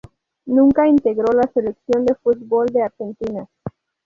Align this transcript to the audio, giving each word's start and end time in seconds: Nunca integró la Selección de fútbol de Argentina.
Nunca 0.47 0.87
integró 0.87 1.31
la 1.33 1.47
Selección 1.53 2.05
de 2.07 2.15
fútbol 2.15 2.65
de 2.73 2.81
Argentina. 2.81 3.47